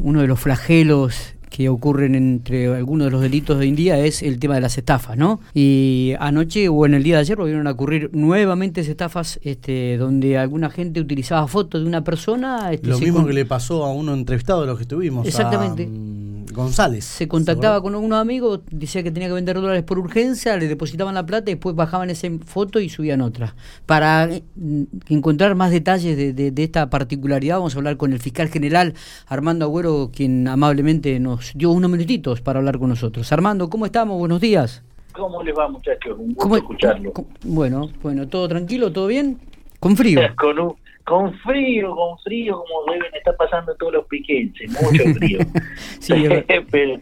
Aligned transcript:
Uno 0.00 0.20
de 0.20 0.26
los 0.26 0.40
flagelos 0.40 1.34
que 1.52 1.68
ocurren 1.68 2.14
entre 2.14 2.74
algunos 2.74 3.06
de 3.06 3.10
los 3.10 3.20
delitos 3.20 3.58
de 3.58 3.64
hoy 3.64 3.68
en 3.68 3.76
día 3.76 3.98
es 3.98 4.22
el 4.22 4.38
tema 4.38 4.54
de 4.54 4.62
las 4.62 4.78
estafas, 4.78 5.18
¿no? 5.18 5.38
Y 5.52 6.14
anoche 6.18 6.68
o 6.68 6.86
en 6.86 6.94
el 6.94 7.02
día 7.02 7.16
de 7.16 7.20
ayer 7.20 7.36
volvieron 7.36 7.66
a 7.66 7.72
ocurrir 7.72 8.08
nuevamente 8.14 8.80
estafas 8.80 9.38
este, 9.42 9.98
donde 9.98 10.38
alguna 10.38 10.70
gente 10.70 11.00
utilizaba 11.00 11.46
fotos 11.46 11.82
de 11.82 11.86
una 11.86 12.02
persona. 12.02 12.72
Este, 12.72 12.88
Lo 12.88 12.98
mismo 12.98 13.26
que 13.26 13.34
le 13.34 13.44
pasó 13.44 13.84
a 13.84 13.92
uno 13.92 14.14
entrevistado 14.14 14.62
de 14.62 14.68
los 14.68 14.78
que 14.78 14.82
estuvimos. 14.82 15.26
Exactamente. 15.26 15.84
A, 15.84 15.88
mm, 15.88 16.11
González. 16.52 17.04
Se 17.04 17.28
contactaba 17.28 17.80
con 17.82 17.94
algunos 17.94 18.20
amigos, 18.20 18.60
decía 18.70 19.02
que 19.02 19.10
tenía 19.10 19.28
que 19.28 19.34
vender 19.34 19.56
dólares 19.60 19.82
por 19.82 19.98
urgencia, 19.98 20.56
le 20.56 20.68
depositaban 20.68 21.14
la 21.14 21.24
plata 21.26 21.50
y 21.50 21.54
después 21.54 21.74
bajaban 21.74 22.10
esa 22.10 22.28
foto 22.44 22.80
y 22.80 22.88
subían 22.88 23.20
otra. 23.20 23.54
Para 23.86 24.28
mm, 24.56 24.82
encontrar 25.08 25.54
más 25.54 25.70
detalles 25.70 26.16
de, 26.16 26.32
de- 26.32 26.50
de 26.50 26.62
esta 26.64 26.88
particularidad, 26.90 27.56
vamos 27.56 27.74
a 27.74 27.78
hablar 27.78 27.96
con 27.96 28.12
el 28.12 28.18
fiscal 28.20 28.48
general 28.48 28.94
Armando 29.26 29.64
Agüero, 29.64 30.10
quien 30.14 30.46
amablemente 30.48 31.18
nos 31.20 31.52
dio 31.54 31.70
unos 31.70 31.90
minutitos 31.90 32.40
para 32.40 32.58
hablar 32.58 32.78
con 32.78 32.88
nosotros. 32.88 33.32
Armando, 33.32 33.68
¿cómo 33.70 33.86
estamos? 33.86 34.18
Buenos 34.18 34.40
días. 34.40 34.82
¿Cómo 35.12 35.42
les 35.42 35.54
va, 35.56 35.68
muchachos? 35.68 36.16
Un 36.18 36.28
gusto 36.28 36.42
¿Cómo- 36.42 36.56
escucharlo. 36.56 37.12
cómo- 37.12 37.28
bueno, 37.44 37.90
bueno, 38.02 38.28
¿todo 38.28 38.48
tranquilo? 38.48 38.92
¿Todo 38.92 39.06
bien? 39.08 39.38
Con 39.78 39.96
frío. 39.96 40.20
Con, 40.38 40.58
un- 40.58 40.74
con 41.04 41.32
frío, 41.40 41.94
con 41.94 42.18
frío, 42.20 42.62
como 42.62 42.92
deben 42.92 43.14
estar 43.14 43.36
pasando 43.36 43.74
todos 43.76 43.92
los 43.94 44.06
piquenses, 44.06 44.70
mucho 44.70 45.04
frío. 45.14 45.38
Sí, 46.00 46.14
Pero 46.70 47.00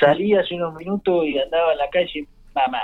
salí 0.00 0.34
hace 0.34 0.54
unos 0.54 0.74
minutos 0.76 1.26
y 1.26 1.38
andaba 1.38 1.72
en 1.72 1.78
la 1.78 1.90
calle, 1.90 2.26
mamá, 2.54 2.78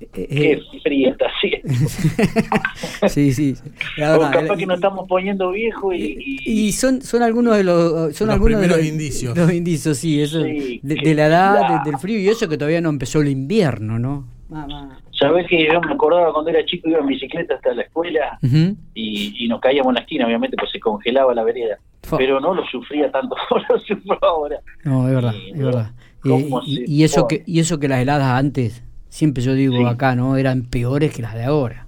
eh, 0.00 0.26
qué 0.28 0.52
eh, 0.52 0.60
frío 0.82 1.10
está 1.10 1.26
haciendo. 1.26 1.68
sí, 3.08 3.32
sí. 3.32 3.54
La 3.96 4.16
O 4.16 4.20
verdad, 4.20 4.32
capaz 4.40 4.54
eh, 4.54 4.58
que 4.58 4.66
nos 4.66 4.76
estamos 4.76 5.08
poniendo 5.08 5.50
viejos 5.50 5.94
y, 5.94 6.38
Y 6.44 6.72
son, 6.72 7.02
son 7.02 7.22
algunos 7.22 7.56
de 7.56 7.64
los 7.64 8.16
son 8.16 8.28
Los 8.28 8.34
algunos 8.34 8.60
de 8.60 8.68
los 8.68 8.84
indicios. 8.84 9.36
Los 9.36 9.52
indicios, 9.52 9.98
sí, 9.98 10.20
eso 10.20 10.42
Sí, 10.42 10.80
de, 10.82 11.14
la 11.14 11.26
edad, 11.26 11.82
de- 11.84 11.90
del 11.90 12.00
frío 12.00 12.18
y 12.18 12.28
eso 12.28 12.48
que 12.48 12.56
todavía 12.58 12.80
no 12.80 12.88
empezó 12.90 13.20
el 13.20 13.28
invierno, 13.28 13.98
¿no? 13.98 14.26
Mamá. 14.48 15.00
Sabés 15.18 15.46
que 15.48 15.66
yo 15.66 15.80
me 15.80 15.92
acordaba 15.94 16.32
cuando 16.32 16.50
era 16.50 16.64
chico, 16.64 16.88
iba 16.88 16.98
en 17.00 17.06
bicicleta 17.06 17.54
hasta 17.54 17.72
la 17.74 17.82
escuela 17.82 18.38
y, 18.42 19.44
y 19.44 19.48
nos 19.48 19.60
caíamos 19.60 19.90
en 19.90 19.94
la 19.94 20.00
esquina, 20.00 20.26
obviamente, 20.26 20.56
pues 20.58 20.70
se 20.70 20.78
congelaba 20.80 21.34
la 21.34 21.42
vereda. 21.42 21.78
Pero 22.18 22.38
no 22.40 22.54
lo 22.54 22.64
sufría 22.66 23.10
tanto 23.10 23.34
como 23.48 23.62
lo 23.68 23.78
sufro 23.80 24.18
ahora. 24.22 24.60
No, 24.84 25.08
es 25.08 25.14
verdad, 25.14 25.32
Sí, 25.32 25.50
es 25.54 25.58
verdad. 25.58 25.90
¿Cómo 26.20 26.60
Eh, 26.60 26.64
y, 26.66 27.00
y 27.00 27.04
eso 27.04 27.26
que 27.28 27.42
y 27.46 27.60
eso 27.60 27.78
que 27.80 27.88
las 27.88 28.00
heladas 28.00 28.28
antes, 28.38 28.82
siempre 29.08 29.42
yo 29.42 29.54
digo 29.54 29.76
Sí. 29.76 29.84
acá, 29.84 30.14
¿no? 30.14 30.36
Eran 30.36 30.62
peores 30.64 31.12
que 31.14 31.22
las 31.22 31.34
de 31.34 31.44
ahora. 31.44 31.86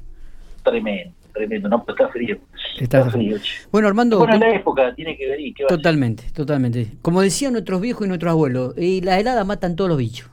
Tremendo, 0.64 1.14
tremendo. 1.34 1.68
No, 1.68 1.84
pero 1.84 1.96
está 1.98 2.08
frío. 2.12 2.38
Está 2.80 2.98
Está 3.00 3.10
frío. 3.10 3.36
Bueno, 3.72 3.88
Armando, 3.88 4.18
Bueno, 4.18 4.32
con- 4.32 4.40
la 4.40 4.54
época 4.54 4.94
tiene 4.94 5.16
que 5.16 5.26
ver 5.28 5.40
y 5.40 5.52
qué 5.52 5.64
totalmente, 5.68 6.24
totalmente. 6.32 6.92
Como 7.02 7.20
decían 7.20 7.52
nuestros 7.52 7.80
viejos 7.80 8.04
y 8.06 8.08
nuestros 8.08 8.30
abuelos, 8.30 8.74
y 8.78 9.00
las 9.02 9.18
heladas 9.20 9.46
matan 9.46 9.76
todos 9.76 9.88
los 9.90 9.98
bichos. 9.98 10.30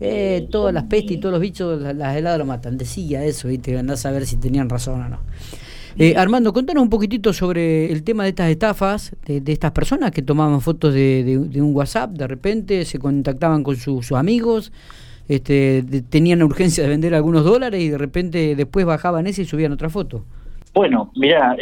Eh, 0.00 0.40
Sí, 0.42 0.48
todas 0.50 0.74
las 0.74 0.84
pestes 0.84 1.12
y 1.12 1.16
todas 1.18 1.32
los 1.32 1.40
bichos, 1.40 1.80
la- 1.80 1.92
las 1.92 2.16
heladas 2.16 2.38
lo 2.38 2.44
matan. 2.44 2.76
Decía 2.76 3.24
eso, 3.24 3.50
y 3.50 3.58
te 3.58 3.78
andás 3.78 4.04
a 4.06 4.10
ver 4.10 4.26
si 4.26 4.36
tenían 4.36 4.68
razón 4.68 5.00
o 5.02 5.08
no. 5.08 5.18
Eh, 5.98 6.14
Armando, 6.16 6.52
contanos 6.52 6.82
un 6.82 6.90
poquitito 6.90 7.32
sobre 7.32 7.90
el 7.90 8.02
tema 8.04 8.24
de 8.24 8.28
estas 8.30 8.50
estafas, 8.50 9.16
de, 9.24 9.40
de 9.40 9.52
estas 9.52 9.70
personas 9.72 10.10
que 10.10 10.20
tomaban 10.20 10.60
fotos 10.60 10.92
de, 10.92 11.24
de- 11.24 11.38
de 11.48 11.62
un 11.62 11.74
WhatsApp, 11.74 12.10
de 12.10 12.26
repente 12.26 12.84
se 12.84 12.98
contactaban 12.98 13.62
con 13.62 13.76
su- 13.76 14.02
sus 14.02 14.18
amigos, 14.18 14.72
este, 15.28 15.82
tenían 16.10 16.42
urgencia 16.42 16.84
de 16.84 16.90
vender 16.90 17.14
algunos 17.14 17.44
dólares 17.44 17.80
y 17.80 17.88
de 17.88 17.96
repente 17.98 18.54
después 18.54 18.84
bajaban 18.84 19.26
ese 19.26 19.42
y 19.42 19.44
subían 19.46 19.72
otra 19.72 19.88
foto. 19.88 20.22
Bueno, 20.74 21.10
mira, 21.16 21.56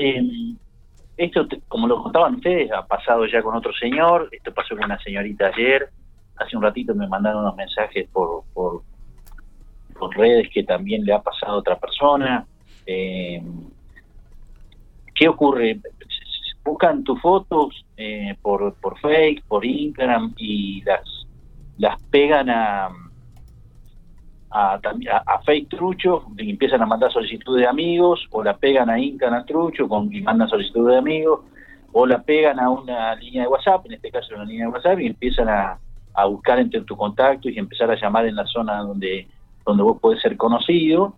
esto, 1.16 1.46
te- 1.46 1.60
como 1.68 1.86
lo 1.86 2.02
contaban 2.02 2.34
ustedes, 2.34 2.70
ha 2.72 2.84
pasado 2.84 3.24
ya 3.26 3.40
con 3.42 3.54
otro 3.54 3.72
señor. 3.80 4.28
Esto 4.32 4.52
pasó 4.52 4.74
con 4.74 4.84
una 4.86 4.98
señorita 5.00 5.46
ayer. 5.54 5.88
Hace 6.36 6.56
un 6.56 6.62
ratito 6.62 6.94
me 6.94 7.06
mandaron 7.06 7.42
unos 7.42 7.56
mensajes 7.56 8.08
por, 8.10 8.44
por, 8.52 8.82
redes 10.16 10.48
que 10.52 10.62
también 10.62 11.04
le 11.04 11.14
ha 11.14 11.22
pasado 11.22 11.54
a 11.54 11.56
otra 11.56 11.78
persona. 11.78 12.46
Eh, 12.86 13.42
¿Qué 15.14 15.28
ocurre? 15.28 15.80
Buscan 16.62 17.04
tus 17.04 17.20
fotos 17.20 17.84
eh, 17.96 18.36
por, 18.42 18.74
por 18.74 18.98
Facebook, 18.98 19.44
por 19.48 19.64
Instagram 19.64 20.34
y 20.36 20.82
las, 20.82 21.26
las 21.78 22.00
pegan 22.10 22.50
a, 22.50 22.86
a, 24.50 24.74
a, 24.74 25.22
a 25.26 25.42
Fake 25.42 25.68
Trucho 25.68 26.26
y 26.38 26.50
empiezan 26.50 26.82
a 26.82 26.86
mandar 26.86 27.12
solicitudes 27.12 27.62
de 27.62 27.68
amigos, 27.68 28.26
o 28.30 28.42
la 28.42 28.56
pegan 28.56 28.90
a 28.90 28.98
Instagram 28.98 29.44
Trucho 29.46 29.88
con, 29.88 30.12
y 30.12 30.20
mandan 30.20 30.48
solicitudes 30.48 30.92
de 30.92 30.98
amigos, 30.98 31.40
o 31.92 32.06
la 32.06 32.22
pegan 32.22 32.58
a 32.60 32.70
una 32.70 33.14
línea 33.16 33.42
de 33.42 33.48
WhatsApp, 33.48 33.86
en 33.86 33.92
este 33.94 34.10
caso 34.10 34.34
una 34.34 34.44
línea 34.44 34.66
de 34.66 34.72
WhatsApp, 34.72 35.00
y 35.00 35.06
empiezan 35.06 35.48
a, 35.48 35.78
a 36.14 36.26
buscar 36.26 36.58
entre 36.58 36.80
tu 36.82 36.96
contacto 36.96 37.48
y 37.48 37.58
empezar 37.58 37.90
a 37.90 38.00
llamar 38.00 38.26
en 38.26 38.36
la 38.36 38.46
zona 38.46 38.78
donde, 38.78 39.26
donde 39.64 39.82
vos 39.82 39.98
podés 40.00 40.22
ser 40.22 40.36
conocido, 40.36 41.16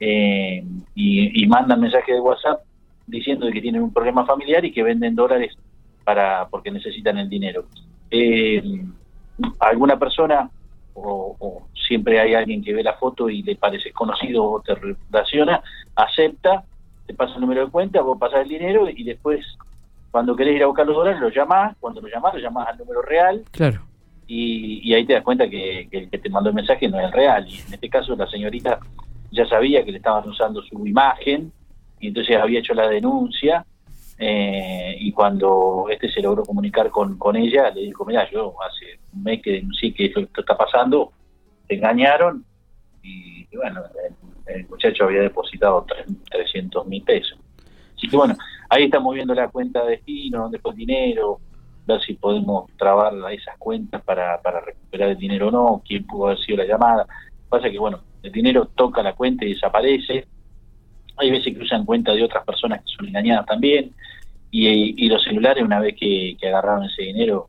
eh, 0.00 0.64
y, 0.94 1.44
y 1.44 1.46
mandan 1.46 1.80
mensajes 1.80 2.14
de 2.14 2.20
WhatsApp 2.20 2.62
diciendo 3.06 3.46
que 3.52 3.60
tienen 3.60 3.82
un 3.82 3.92
problema 3.92 4.24
familiar 4.24 4.64
y 4.64 4.72
que 4.72 4.82
venden 4.82 5.14
dólares 5.14 5.54
para 6.04 6.48
porque 6.48 6.70
necesitan 6.70 7.18
el 7.18 7.28
dinero. 7.28 7.66
Eh, 8.10 8.62
alguna 9.58 9.98
persona 9.98 10.48
o, 10.94 11.36
o 11.38 11.66
siempre 11.74 12.18
hay 12.18 12.34
alguien 12.34 12.62
que 12.62 12.72
ve 12.72 12.82
la 12.82 12.94
foto 12.94 13.28
y 13.28 13.42
le 13.42 13.56
parece 13.56 13.92
conocido 13.92 14.44
o 14.44 14.62
te 14.62 14.74
relaciona, 14.74 15.62
acepta, 15.94 16.64
te 17.06 17.14
pasa 17.14 17.34
el 17.34 17.42
número 17.42 17.66
de 17.66 17.70
cuenta, 17.70 18.00
vos 18.00 18.18
pasás 18.18 18.42
el 18.42 18.48
dinero 18.48 18.88
y 18.88 19.04
después 19.04 19.44
cuando 20.10 20.34
querés 20.34 20.56
ir 20.56 20.62
a 20.62 20.66
buscar 20.66 20.86
los 20.86 20.96
dólares 20.96 21.20
lo 21.20 21.28
llamás, 21.28 21.76
cuando 21.78 22.00
lo 22.00 22.08
llamás 22.08 22.34
lo 22.34 22.40
llamás 22.40 22.68
al 22.68 22.78
número 22.78 23.02
real 23.02 23.44
Claro. 23.50 23.82
Y, 24.32 24.88
y 24.88 24.94
ahí 24.94 25.04
te 25.04 25.14
das 25.14 25.24
cuenta 25.24 25.50
que, 25.50 25.88
el 25.90 26.08
que 26.08 26.18
te 26.18 26.30
mandó 26.30 26.50
el 26.50 26.54
mensaje 26.54 26.88
no 26.88 27.00
es 27.00 27.06
el 27.06 27.12
real. 27.12 27.48
Y 27.48 27.58
en 27.58 27.74
este 27.74 27.90
caso 27.90 28.14
la 28.14 28.28
señorita 28.28 28.78
ya 29.32 29.44
sabía 29.46 29.84
que 29.84 29.90
le 29.90 29.98
estaban 29.98 30.28
usando 30.28 30.62
su 30.62 30.86
imagen 30.86 31.52
y 31.98 32.08
entonces 32.08 32.36
había 32.36 32.60
hecho 32.60 32.72
la 32.72 32.88
denuncia 32.88 33.66
eh, 34.18 34.96
y 35.00 35.10
cuando 35.10 35.86
este 35.90 36.08
se 36.08 36.22
logró 36.22 36.44
comunicar 36.44 36.90
con, 36.90 37.18
con 37.18 37.34
ella 37.34 37.70
le 37.70 37.80
dijo, 37.80 38.04
mira, 38.04 38.30
yo 38.30 38.54
hace 38.62 39.00
un 39.12 39.24
mes 39.24 39.42
que 39.42 39.50
denuncié 39.50 39.92
que 39.92 40.06
esto, 40.06 40.20
esto 40.20 40.42
está 40.42 40.56
pasando, 40.56 41.10
te 41.66 41.74
engañaron 41.74 42.44
y, 43.02 43.48
bueno, 43.56 43.82
el, 44.46 44.68
muchacho 44.68 45.04
había 45.06 45.22
depositado 45.22 45.84
tres- 45.88 46.06
300 46.30 46.86
mil 46.86 47.02
pesos. 47.02 47.36
Así 47.96 48.06
que 48.08 48.16
bueno, 48.16 48.36
ahí 48.68 48.84
estamos 48.84 49.12
viendo 49.12 49.34
la 49.34 49.48
cuenta 49.48 49.84
de 49.84 49.92
destino, 49.96 50.42
dónde 50.42 50.60
fue 50.60 50.70
el 50.70 50.76
dinero, 50.76 51.40
ver 51.86 52.00
si 52.02 52.14
podemos 52.14 52.70
trabar 52.76 53.12
esas 53.32 53.56
cuentas 53.58 54.02
para, 54.02 54.40
para 54.42 54.60
recuperar 54.60 55.10
el 55.10 55.18
dinero 55.18 55.48
o 55.48 55.50
no, 55.50 55.82
quién 55.86 56.06
pudo 56.06 56.26
haber 56.26 56.38
sido 56.38 56.58
la 56.58 56.66
llamada. 56.66 57.06
Pasa 57.48 57.70
que, 57.70 57.78
bueno, 57.78 58.00
el 58.22 58.32
dinero 58.32 58.66
toca 58.74 59.02
la 59.02 59.14
cuenta 59.14 59.44
y 59.44 59.54
desaparece. 59.54 60.26
Hay 61.16 61.30
veces 61.30 61.54
que 61.54 61.62
usan 61.62 61.84
cuenta 61.84 62.12
de 62.12 62.24
otras 62.24 62.44
personas 62.44 62.80
que 62.80 62.92
son 62.96 63.08
engañadas 63.08 63.46
también. 63.46 63.92
Y, 64.50 65.04
y 65.04 65.08
los 65.08 65.22
celulares, 65.22 65.64
una 65.64 65.80
vez 65.80 65.94
que, 65.98 66.36
que 66.40 66.48
agarraron 66.48 66.84
ese 66.84 67.02
dinero, 67.02 67.48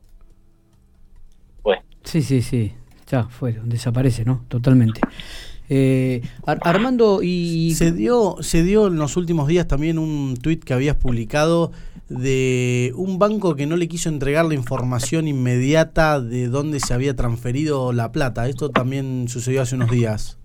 pues 1.62 1.80
Sí, 2.04 2.22
sí, 2.22 2.42
sí. 2.42 2.74
Ya 3.08 3.24
fueron, 3.24 3.68
desaparece, 3.68 4.24
¿no? 4.24 4.44
Totalmente. 4.48 5.00
Eh, 5.74 6.20
Ar- 6.44 6.58
Armando, 6.64 7.20
y. 7.22 7.72
Se 7.74 7.92
dio, 7.92 8.36
se 8.40 8.62
dio 8.62 8.88
en 8.88 8.96
los 8.96 9.16
últimos 9.16 9.48
días 9.48 9.66
también 9.66 9.98
un 9.98 10.36
tuit 10.36 10.62
que 10.62 10.74
habías 10.74 10.96
publicado 10.96 11.72
de 12.10 12.92
un 12.94 13.18
banco 13.18 13.56
que 13.56 13.64
no 13.66 13.76
le 13.76 13.88
quiso 13.88 14.10
entregar 14.10 14.44
la 14.44 14.52
información 14.52 15.28
inmediata 15.28 16.20
de 16.20 16.48
dónde 16.48 16.78
se 16.78 16.92
había 16.92 17.16
transferido 17.16 17.94
la 17.94 18.12
plata. 18.12 18.48
Esto 18.48 18.68
también 18.68 19.28
sucedió 19.28 19.62
hace 19.62 19.76
unos 19.76 19.90
días. 19.90 20.38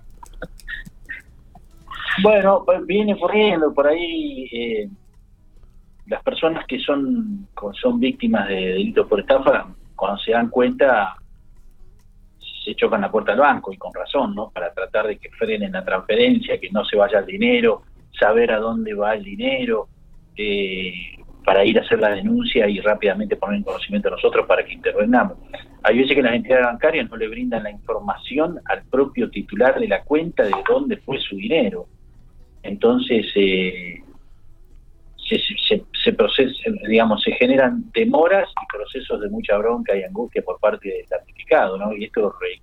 Bueno, 2.24 2.64
pues 2.66 2.86
viene 2.86 3.20
corriendo 3.20 3.74
por 3.74 3.86
ahí 3.86 4.46
eh, 4.54 4.90
las 6.06 6.24
personas 6.24 6.66
que 6.68 6.80
son 6.80 7.48
son 7.82 8.00
víctimas 8.00 8.48
de 8.48 8.56
delitos 8.56 9.06
por 9.08 9.20
estafa, 9.20 9.68
cuando 9.98 10.18
se 10.22 10.32
dan 10.32 10.50
cuenta 10.50 11.18
se 12.68 12.76
chocan 12.76 13.00
la 13.00 13.10
puerta 13.10 13.32
al 13.32 13.40
banco 13.40 13.72
y 13.72 13.78
con 13.78 13.94
razón, 13.94 14.36
¿no? 14.36 14.50
Para 14.50 14.74
tratar 14.74 15.08
de 15.08 15.18
que 15.18 15.30
frenen 15.30 15.72
la 15.72 15.86
transferencia, 15.86 16.60
que 16.60 16.70
no 16.70 16.84
se 16.84 16.98
vaya 16.98 17.20
el 17.20 17.26
dinero, 17.26 17.84
saber 18.20 18.52
a 18.52 18.60
dónde 18.60 18.94
va 18.94 19.14
el 19.14 19.24
dinero, 19.24 19.88
eh, 20.36 20.92
para 21.46 21.64
ir 21.64 21.80
a 21.80 21.82
hacer 21.82 22.00
la 22.00 22.10
denuncia 22.10 22.68
y 22.68 22.82
rápidamente 22.82 23.38
poner 23.38 23.60
en 23.60 23.64
conocimiento 23.64 24.10
a 24.10 24.12
nosotros 24.12 24.46
para 24.46 24.66
que 24.66 24.74
intervengamos. 24.74 25.38
Hay 25.82 25.98
veces 25.98 26.14
que 26.14 26.22
las 26.22 26.34
entidades 26.34 26.66
bancarias 26.66 27.10
no 27.10 27.16
le 27.16 27.30
brindan 27.30 27.64
la 27.64 27.72
información 27.72 28.60
al 28.66 28.84
propio 28.84 29.30
titular 29.30 29.80
de 29.80 29.88
la 29.88 30.04
cuenta 30.04 30.44
de 30.44 30.52
dónde 30.68 30.98
fue 30.98 31.18
su 31.20 31.38
dinero. 31.38 31.86
Entonces, 32.64 33.28
eh, 33.36 34.02
se, 35.30 35.40
se, 35.40 35.84
se 36.12 36.16
proces- 36.18 36.88
digamos, 36.88 37.22
se 37.22 37.32
generan 37.34 37.84
demoras 37.94 38.48
y 38.50 38.78
procesos 38.78 39.20
de 39.22 39.30
mucha 39.30 39.58
bronca 39.58 39.96
y 39.96 40.04
angustia 40.04 40.42
por 40.42 40.58
parte 40.60 40.88
del 40.88 41.06
damnificado, 41.10 41.78
¿no? 41.78 41.94
Y 41.94 42.06
esto 42.06 42.34
re- 42.40 42.62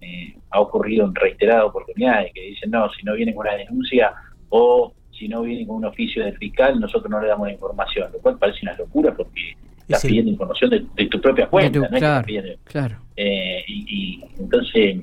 eh, 0.00 0.34
ha 0.50 0.60
ocurrido 0.60 1.06
en 1.06 1.14
reiteradas 1.14 1.64
oportunidades, 1.64 2.32
que 2.32 2.40
dicen, 2.42 2.70
no, 2.70 2.88
si 2.92 3.02
no 3.04 3.14
vienen 3.14 3.34
con 3.34 3.46
una 3.46 3.56
denuncia 3.56 4.12
o 4.50 4.92
si 5.10 5.28
no 5.28 5.42
vienen 5.42 5.66
con 5.66 5.76
un 5.76 5.84
oficio 5.86 6.24
del 6.24 6.36
fiscal, 6.38 6.78
nosotros 6.78 7.10
no 7.10 7.20
le 7.20 7.28
damos 7.28 7.46
la 7.48 7.52
información, 7.52 8.10
lo 8.12 8.18
cual 8.20 8.38
parece 8.38 8.60
una 8.62 8.74
locura 8.76 9.12
porque 9.14 9.54
estás 9.80 10.02
pidiendo 10.08 10.30
información 10.32 10.70
de, 10.70 11.06
tu 11.06 11.20
propia 11.20 11.46
cuenta, 11.48 11.78
claro, 12.00 12.26
claro. 12.64 12.96
Eh, 13.16 13.62
y, 13.66 14.24
entonces, 14.38 15.00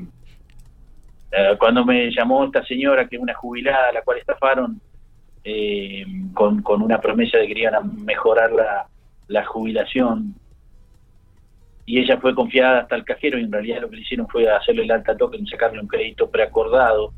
eh, 1.31 1.55
cuando 1.59 1.85
me 1.85 2.09
llamó 2.11 2.43
esta 2.45 2.63
señora, 2.65 3.07
que 3.07 3.15
es 3.17 3.21
una 3.21 3.33
jubilada, 3.33 3.89
a 3.89 3.93
la 3.93 4.01
cual 4.01 4.17
estafaron, 4.17 4.81
eh, 5.43 6.05
con, 6.33 6.61
con 6.61 6.81
una 6.81 6.99
promesa 6.99 7.37
de 7.37 7.47
que 7.47 7.67
a 7.67 7.81
mejorar 7.81 8.51
la, 8.51 8.87
la 9.27 9.45
jubilación, 9.45 10.35
y 11.85 11.99
ella 11.99 12.19
fue 12.19 12.35
confiada 12.35 12.81
hasta 12.81 12.95
el 12.95 13.03
cajero 13.03 13.39
y 13.39 13.43
en 13.43 13.51
realidad 13.51 13.81
lo 13.81 13.89
que 13.89 13.95
le 13.95 14.01
hicieron 14.03 14.27
fue 14.27 14.47
hacerle 14.49 14.83
el 14.83 14.91
alta 14.91 15.17
token, 15.17 15.45
sacarle 15.47 15.79
un 15.79 15.87
crédito 15.87 16.29
preacordado 16.29 17.13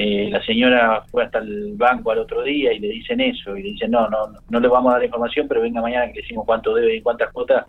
eh, 0.00 0.28
la 0.30 0.40
señora 0.44 1.02
fue 1.10 1.24
hasta 1.24 1.40
el 1.40 1.74
banco 1.76 2.12
al 2.12 2.20
otro 2.20 2.44
día 2.44 2.72
y 2.72 2.78
le 2.78 2.86
dicen 2.86 3.20
eso, 3.20 3.56
y 3.56 3.64
le 3.64 3.70
dicen, 3.70 3.90
no, 3.90 4.08
no, 4.08 4.28
no 4.48 4.60
le 4.60 4.68
vamos 4.68 4.92
a 4.92 4.94
dar 4.94 5.04
información, 5.04 5.48
pero 5.48 5.60
venga 5.60 5.80
mañana 5.80 6.06
que 6.06 6.12
le 6.12 6.22
decimos 6.22 6.46
cuánto 6.46 6.72
debe 6.72 6.94
y 6.94 7.02
cuántas 7.02 7.32
cuotas. 7.32 7.66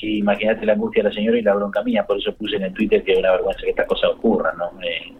Sí, 0.00 0.18
imagínate 0.18 0.66
la 0.66 0.72
angustia 0.72 1.04
de 1.04 1.10
la 1.10 1.14
señora 1.14 1.38
y 1.38 1.42
la 1.42 1.54
bronca 1.54 1.84
mía, 1.84 2.04
por 2.04 2.18
eso 2.18 2.34
puse 2.34 2.56
en 2.56 2.64
el 2.64 2.74
Twitter 2.74 3.04
que 3.04 3.12
es 3.12 3.18
una 3.20 3.30
vergüenza 3.30 3.62
que 3.62 3.70
estas 3.70 3.86
cosas 3.86 4.10
ocurran, 4.10 4.58
¿no? 4.58 4.72
Eh, 4.82 5.12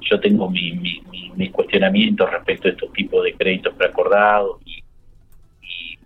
yo 0.00 0.20
tengo 0.20 0.50
mi, 0.50 0.72
mi, 0.72 1.02
mis 1.34 1.50
cuestionamientos 1.50 2.30
respecto 2.30 2.68
a 2.68 2.70
estos 2.72 2.92
tipos 2.92 3.24
de 3.24 3.34
créditos 3.34 3.74
preacordados 3.74 4.60
y, 4.64 4.82
y, 5.62 5.98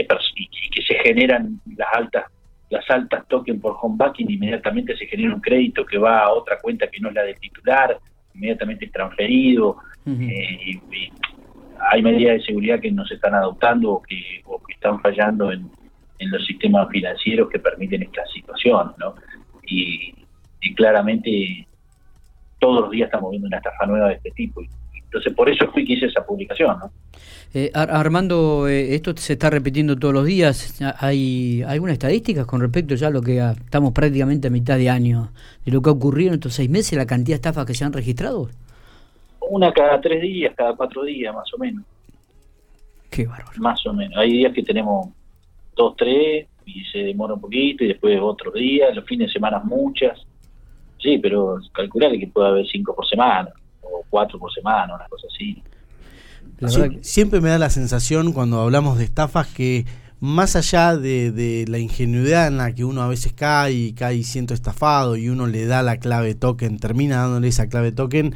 y 0.00 0.70
que 0.70 0.82
se 0.82 0.94
generan 0.96 1.60
las 1.76 1.88
altas 1.92 2.24
las 2.70 2.88
altas 2.90 3.26
toquen 3.28 3.60
por 3.60 3.76
home 3.80 3.96
banking, 3.96 4.26
inmediatamente 4.28 4.96
se 4.96 5.06
genera 5.06 5.34
un 5.34 5.40
crédito 5.40 5.86
que 5.86 5.98
va 5.98 6.20
a 6.20 6.32
otra 6.32 6.58
cuenta 6.58 6.86
que 6.88 7.00
no 7.00 7.08
es 7.08 7.14
la 7.14 7.22
del 7.22 7.38
titular, 7.38 7.98
inmediatamente 8.34 8.84
es 8.86 8.92
transferido. 8.92 9.78
Eh, 10.06 10.80
hay 11.90 12.02
medidas 12.02 12.38
de 12.38 12.44
seguridad 12.44 12.80
que 12.80 12.90
no 12.90 13.06
se 13.06 13.14
están 13.14 13.34
adoptando 13.34 13.92
o 13.92 14.02
que, 14.02 14.42
están 14.68 15.00
fallando 15.00 15.50
en, 15.52 15.70
los 16.20 16.44
sistemas 16.46 16.88
financieros 16.90 17.48
que 17.48 17.58
permiten 17.58 18.02
esta 18.02 18.26
situación. 18.26 18.92
¿no? 18.98 19.14
Y, 19.66 20.12
y, 20.60 20.74
claramente 20.74 21.67
todos 22.58 22.82
los 22.82 22.90
días 22.90 23.06
estamos 23.06 23.30
viendo 23.30 23.46
una 23.46 23.58
estafa 23.58 23.86
nueva 23.86 24.08
de 24.08 24.14
este 24.14 24.30
tipo. 24.32 24.60
Entonces, 24.94 25.32
por 25.32 25.48
eso 25.48 25.70
fui 25.72 25.86
que 25.86 25.94
hice 25.94 26.06
esa 26.06 26.24
publicación. 26.24 26.78
¿no? 26.78 26.90
Eh, 27.54 27.70
Armando, 27.72 28.68
eh, 28.68 28.94
esto 28.94 29.16
se 29.16 29.32
está 29.34 29.48
repitiendo 29.48 29.96
todos 29.96 30.12
los 30.12 30.26
días. 30.26 30.82
¿Hay 31.00 31.62
alguna 31.62 31.92
estadística 31.92 32.44
con 32.44 32.60
respecto 32.60 32.94
ya 32.94 33.06
a 33.06 33.10
lo 33.10 33.22
que 33.22 33.38
estamos 33.38 33.92
prácticamente 33.92 34.48
a 34.48 34.50
mitad 34.50 34.76
de 34.76 34.90
año, 34.90 35.30
de 35.64 35.72
lo 35.72 35.80
que 35.80 35.88
ha 35.88 35.92
ocurrido 35.92 36.28
en 36.28 36.34
estos 36.34 36.54
seis 36.54 36.68
meses, 36.68 36.98
la 36.98 37.06
cantidad 37.06 37.36
de 37.36 37.48
estafas 37.48 37.64
que 37.64 37.74
se 37.74 37.84
han 37.84 37.92
registrado? 37.92 38.50
Una 39.48 39.72
cada 39.72 39.98
tres 39.98 40.20
días, 40.20 40.54
cada 40.54 40.76
cuatro 40.76 41.04
días, 41.04 41.34
más 41.34 41.52
o 41.54 41.58
menos. 41.58 41.84
Qué 43.10 43.26
bárbaro. 43.26 43.58
Más 43.60 43.86
o 43.86 43.94
menos. 43.94 44.18
Hay 44.18 44.30
días 44.30 44.52
que 44.52 44.62
tenemos 44.62 45.08
dos, 45.74 45.96
tres, 45.96 46.46
y 46.66 46.84
se 46.92 46.98
demora 46.98 47.32
un 47.32 47.40
poquito, 47.40 47.82
y 47.82 47.88
después 47.88 48.18
otros 48.20 48.52
días, 48.52 48.94
los 48.94 49.06
fines 49.06 49.28
de 49.28 49.32
semana 49.32 49.60
muchas. 49.64 50.20
Sí, 51.00 51.18
pero 51.18 51.58
calcular 51.72 52.12
que 52.12 52.26
puede 52.26 52.48
haber 52.48 52.66
cinco 52.66 52.94
por 52.94 53.06
semana, 53.06 53.50
o 53.82 54.04
cuatro 54.10 54.38
por 54.38 54.52
semana, 54.52 54.94
una 54.94 55.06
cosa 55.08 55.26
así 55.32 55.62
siempre 57.02 57.40
me 57.40 57.50
da 57.50 57.58
la 57.58 57.70
sensación 57.70 58.32
cuando 58.32 58.60
hablamos 58.60 58.98
de 58.98 59.04
estafas 59.04 59.46
que 59.46 59.86
más 60.20 60.56
allá 60.56 60.96
de, 60.96 61.64
la 61.68 61.78
ingenuidad 61.78 62.48
en 62.48 62.56
la 62.56 62.74
que 62.74 62.84
uno 62.84 63.02
a 63.02 63.08
veces 63.08 63.32
cae 63.32 63.72
y 63.72 63.92
cae 63.92 64.16
y 64.16 64.24
siento 64.24 64.54
estafado 64.54 65.16
y 65.16 65.28
uno 65.28 65.46
le 65.46 65.66
da 65.66 65.82
la 65.82 65.98
clave 65.98 66.34
token, 66.34 66.78
termina 66.78 67.18
dándole 67.18 67.48
esa 67.48 67.68
clave 67.68 67.92
token, 67.92 68.34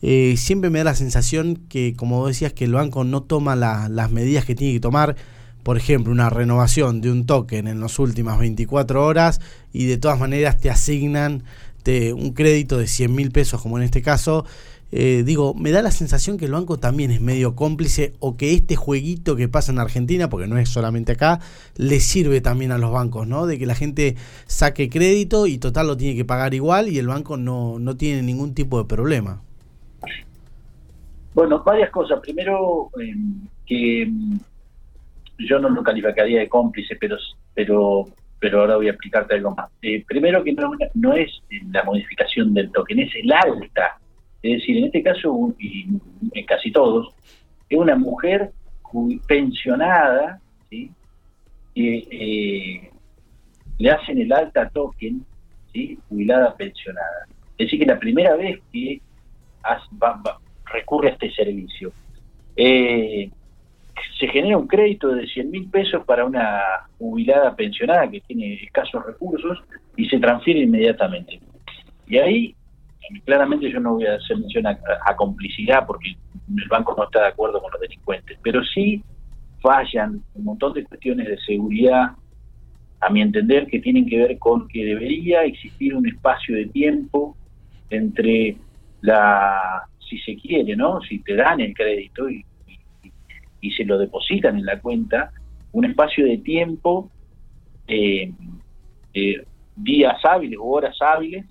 eh, 0.00 0.36
siempre 0.36 0.70
me 0.70 0.78
da 0.78 0.84
la 0.84 0.94
sensación 0.94 1.56
que, 1.68 1.94
como 1.96 2.26
decías, 2.28 2.52
que 2.52 2.66
el 2.66 2.74
banco 2.74 3.02
no 3.02 3.22
toma 3.22 3.56
las 3.56 4.10
medidas 4.12 4.44
que 4.44 4.54
tiene 4.54 4.74
que 4.74 4.80
tomar. 4.80 5.16
Por 5.64 5.78
ejemplo, 5.78 6.12
una 6.12 6.28
renovación 6.28 7.00
de 7.00 7.10
un 7.10 7.24
token 7.24 7.66
en 7.66 7.80
las 7.80 7.98
últimas 7.98 8.38
24 8.38 9.04
horas 9.04 9.40
y 9.72 9.86
de 9.86 9.96
todas 9.96 10.20
maneras 10.20 10.58
te 10.58 10.68
asignan 10.70 11.42
un 12.12 12.32
crédito 12.32 12.78
de 12.78 12.86
100 12.86 13.14
mil 13.14 13.30
pesos, 13.30 13.60
como 13.60 13.78
en 13.78 13.84
este 13.84 14.02
caso, 14.02 14.44
eh, 14.96 15.24
digo, 15.24 15.54
me 15.54 15.72
da 15.72 15.82
la 15.82 15.90
sensación 15.90 16.38
que 16.38 16.44
el 16.44 16.52
banco 16.52 16.78
también 16.78 17.10
es 17.10 17.20
medio 17.20 17.56
cómplice 17.56 18.12
o 18.20 18.36
que 18.36 18.52
este 18.52 18.76
jueguito 18.76 19.34
que 19.34 19.48
pasa 19.48 19.72
en 19.72 19.80
Argentina, 19.80 20.28
porque 20.28 20.46
no 20.46 20.56
es 20.56 20.68
solamente 20.68 21.12
acá, 21.12 21.40
le 21.76 21.98
sirve 21.98 22.40
también 22.40 22.70
a 22.70 22.78
los 22.78 22.92
bancos, 22.92 23.26
¿no? 23.26 23.46
De 23.46 23.58
que 23.58 23.66
la 23.66 23.74
gente 23.74 24.14
saque 24.46 24.88
crédito 24.88 25.48
y 25.48 25.58
total 25.58 25.88
lo 25.88 25.96
tiene 25.96 26.14
que 26.14 26.24
pagar 26.24 26.54
igual 26.54 26.88
y 26.88 26.98
el 26.98 27.08
banco 27.08 27.36
no, 27.36 27.78
no 27.80 27.96
tiene 27.96 28.22
ningún 28.22 28.54
tipo 28.54 28.78
de 28.78 28.84
problema. 28.84 29.42
Bueno, 31.34 31.62
varias 31.64 31.90
cosas. 31.90 32.20
Primero, 32.20 32.90
em, 33.00 33.48
que 33.66 34.02
em, 34.02 34.38
yo 35.38 35.58
no 35.58 35.70
lo 35.70 35.82
calificaría 35.82 36.38
de 36.38 36.48
cómplice, 36.48 36.96
pero, 37.00 37.16
pero, 37.54 38.06
pero 38.44 38.60
ahora 38.60 38.76
voy 38.76 38.88
a 38.88 38.90
explicarte 38.90 39.36
algo 39.36 39.54
más. 39.54 39.70
Eh, 39.80 40.04
primero 40.06 40.44
que 40.44 40.52
no, 40.52 40.70
no 40.92 41.14
es 41.14 41.30
la 41.72 41.82
modificación 41.82 42.52
del 42.52 42.70
token, 42.70 42.98
es 42.98 43.14
el 43.14 43.32
alta 43.32 43.98
es 44.44 44.60
decir, 44.60 44.76
en 44.76 44.84
este 44.84 45.02
caso, 45.02 45.54
y 45.58 45.86
en 46.34 46.44
casi 46.44 46.70
todos, 46.70 47.14
es 47.66 47.78
una 47.78 47.96
mujer 47.96 48.50
pensionada, 49.26 50.38
¿sí? 50.68 50.90
Eh, 51.74 52.90
le 53.78 53.90
hacen 53.90 54.20
el 54.20 54.30
alta 54.30 54.68
token, 54.68 55.24
jubilada 56.10 56.54
pensionada. 56.56 57.26
Es 57.56 57.66
decir, 57.68 57.80
que 57.80 57.86
la 57.86 57.98
primera 57.98 58.36
vez 58.36 58.60
que 58.70 59.00
recurre 60.66 61.08
a 61.08 61.12
este 61.12 61.32
servicio. 61.32 61.90
Eh, 62.54 63.30
se 64.18 64.28
genera 64.28 64.56
un 64.56 64.66
crédito 64.66 65.08
de 65.08 65.26
100 65.26 65.50
mil 65.50 65.70
pesos 65.70 66.04
para 66.04 66.24
una 66.24 66.62
jubilada 66.98 67.54
pensionada 67.54 68.10
que 68.10 68.20
tiene 68.20 68.54
escasos 68.54 69.04
recursos 69.04 69.62
y 69.96 70.08
se 70.08 70.18
transfiere 70.18 70.60
inmediatamente. 70.60 71.40
Y 72.06 72.18
ahí 72.18 72.54
claramente 73.24 73.70
yo 73.70 73.80
no 73.80 73.94
voy 73.94 74.06
a 74.06 74.14
hacer 74.14 74.38
mención 74.38 74.66
a, 74.66 75.16
complicidad 75.16 75.86
porque 75.86 76.10
el 76.56 76.68
banco 76.68 76.94
no 76.96 77.04
está 77.04 77.22
de 77.22 77.28
acuerdo 77.28 77.60
con 77.60 77.70
los 77.72 77.80
delincuentes, 77.80 78.38
pero 78.42 78.62
sí 78.64 79.02
fallan 79.60 80.22
un 80.34 80.44
montón 80.44 80.74
de 80.74 80.84
cuestiones 80.84 81.28
de 81.28 81.38
seguridad, 81.38 82.12
a 83.00 83.10
mi 83.10 83.20
entender, 83.20 83.66
que 83.66 83.80
tienen 83.80 84.06
que 84.06 84.18
ver 84.18 84.38
con 84.38 84.66
que 84.68 84.84
debería 84.84 85.44
existir 85.44 85.94
un 85.94 86.06
espacio 86.06 86.56
de 86.56 86.66
tiempo 86.66 87.36
entre 87.90 88.56
la, 89.02 89.82
si 90.08 90.18
se 90.18 90.36
quiere, 90.36 90.74
¿no? 90.76 91.00
Si 91.02 91.18
te 91.18 91.34
dan 91.34 91.60
el 91.60 91.74
crédito 91.74 92.28
y, 92.30 92.44
y, 93.66 93.70
se 93.72 93.84
lo 93.84 93.98
depositan 93.98 94.58
en 94.58 94.66
la 94.66 94.80
cuenta, 94.80 95.30
un 95.72 95.84
espacio 95.84 96.26
de 96.26 96.38
tiempo, 96.38 97.10
eh, 97.88 98.30
eh, 99.12 99.44
días 99.76 100.24
hábiles 100.24 100.58
o 100.58 100.64
horas 100.64 100.96
hábiles 101.00 101.44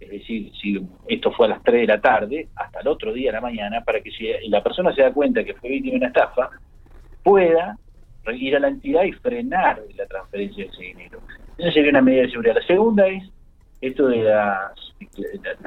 es 0.00 0.08
decir, 0.08 0.50
si 0.60 0.80
esto 1.08 1.30
fue 1.30 1.46
a 1.46 1.50
las 1.50 1.62
3 1.62 1.82
de 1.82 1.86
la 1.86 2.00
tarde, 2.00 2.48
hasta 2.56 2.80
el 2.80 2.88
otro 2.88 3.12
día 3.12 3.28
de 3.28 3.34
la 3.34 3.42
mañana, 3.42 3.82
para 3.84 4.00
que 4.00 4.10
si 4.10 4.26
la 4.48 4.62
persona 4.62 4.94
se 4.94 5.02
da 5.02 5.12
cuenta 5.12 5.44
que 5.44 5.54
fue 5.54 5.68
víctima 5.68 5.92
de 5.92 5.98
una 5.98 6.06
estafa, 6.06 6.50
pueda 7.22 7.76
ir 8.32 8.56
a 8.56 8.60
la 8.60 8.68
entidad 8.68 9.04
y 9.04 9.12
frenar 9.12 9.82
la 9.94 10.06
transferencia 10.06 10.64
de 10.64 10.70
ese 10.70 10.82
dinero. 10.82 11.20
Esa 11.58 11.72
sería 11.72 11.90
una 11.90 12.00
medida 12.00 12.22
de 12.22 12.30
seguridad. 12.30 12.54
La 12.54 12.66
segunda 12.66 13.08
es 13.08 13.30
esto 13.82 14.08
de 14.08 14.22
la, 14.22 14.72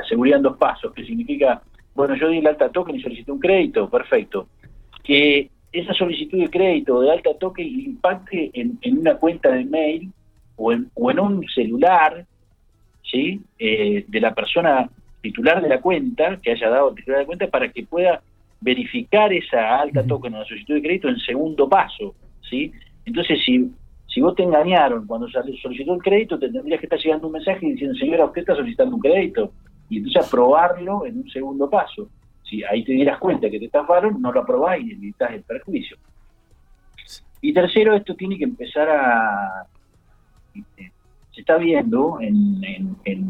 seguridad 0.09 0.37
en 0.37 0.43
dos 0.43 0.57
pasos, 0.57 0.91
que 0.93 1.05
significa, 1.05 1.61
bueno, 1.93 2.15
yo 2.15 2.29
di 2.29 2.39
el 2.39 2.47
alta 2.47 2.69
token 2.69 2.95
y 2.95 3.01
solicité 3.01 3.31
un 3.31 3.39
crédito, 3.39 3.87
perfecto. 3.87 4.47
Que 5.03 5.51
esa 5.73 5.93
solicitud 5.93 6.39
de 6.39 6.49
crédito 6.49 7.01
de 7.01 7.11
alta 7.11 7.33
token 7.37 7.67
impacte 7.67 8.51
en, 8.53 8.79
una 8.99 9.15
cuenta 9.15 9.49
de 9.49 9.65
mail 9.65 10.11
o 10.55 10.71
en, 10.71 10.89
o 10.93 11.09
en 11.09 11.19
un 11.19 11.47
celular 11.47 12.25
¿sí? 13.03 13.41
Eh, 13.57 14.05
de 14.07 14.19
la 14.21 14.33
persona 14.33 14.89
titular 15.21 15.61
de 15.61 15.69
la 15.69 15.81
cuenta, 15.81 16.37
que 16.41 16.51
haya 16.51 16.69
dado 16.69 16.89
el 16.89 16.95
titular 16.95 17.19
de 17.19 17.23
la 17.23 17.27
cuenta, 17.27 17.47
para 17.47 17.71
que 17.71 17.83
pueda 17.83 18.21
verificar 18.61 19.33
esa 19.33 19.79
alta 19.79 20.05
token 20.05 20.35
o 20.35 20.39
la 20.39 20.45
solicitud 20.45 20.75
de 20.75 20.81
crédito 20.81 21.09
en 21.09 21.17
segundo 21.17 21.67
paso. 21.67 22.13
¿sí? 22.49 22.71
Entonces, 23.05 23.39
si, 23.43 23.71
si 24.07 24.21
vos 24.21 24.35
te 24.35 24.43
engañaron 24.43 25.07
cuando 25.07 25.27
solicitó 25.29 25.95
el 25.95 26.01
crédito, 26.01 26.37
te 26.37 26.49
tendrías 26.49 26.79
que 26.79 26.85
estar 26.85 26.99
llegando 26.99 27.27
un 27.27 27.33
mensaje 27.33 27.65
diciendo, 27.65 27.95
señora, 27.97 28.25
usted 28.25 28.41
está 28.41 28.55
solicitando 28.55 28.95
un 28.95 29.01
crédito. 29.01 29.51
Y 29.89 29.97
entonces 29.97 30.25
aprobarlo 30.25 31.05
en 31.05 31.19
un 31.19 31.29
segundo 31.29 31.69
paso. 31.69 32.09
Si 32.53 32.63
ahí 32.63 32.83
te 32.83 32.91
dieras 32.91 33.17
cuenta 33.17 33.49
que 33.49 33.57
te 33.57 33.65
estafaron, 33.65 34.21
no 34.21 34.31
lo 34.31 34.41
aprobáis 34.41 34.85
y 34.85 34.91
evitas 34.91 35.31
el 35.31 35.41
perjuicio. 35.41 35.97
Y 37.41 37.51
tercero, 37.51 37.95
esto 37.95 38.15
tiene 38.15 38.37
que 38.37 38.43
empezar 38.43 38.87
a 38.89 39.67
se 41.33 41.41
está 41.41 41.57
viendo 41.57 42.19
en, 42.21 42.95
en, 43.05 43.29